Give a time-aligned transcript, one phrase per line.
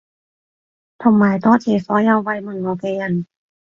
[0.97, 3.27] 同埋多謝所有慰問我嘅人